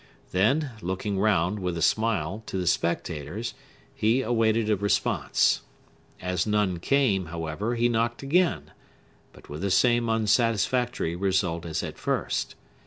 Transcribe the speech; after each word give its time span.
Then, 0.31 0.71
looking 0.81 1.19
round, 1.19 1.59
with 1.59 1.77
a 1.77 1.81
smile, 1.83 2.41
to 2.47 2.57
the 2.57 2.65
spectators, 2.65 3.53
he 3.93 4.23
awaited 4.23 4.67
a 4.67 4.75
response. 4.75 5.61
As 6.19 6.47
none 6.47 6.79
came, 6.79 7.27
however, 7.27 7.75
he 7.75 7.87
knocked 7.87 8.23
again, 8.23 8.71
but 9.31 9.47
with 9.47 9.61
the 9.61 9.69
same 9.69 10.09
unsatisfactory 10.09 11.15
result 11.15 11.67
as 11.67 11.83
at 11.83 11.99
first. 11.99 12.55